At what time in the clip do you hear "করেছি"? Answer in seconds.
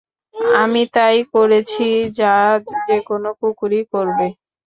1.33-1.87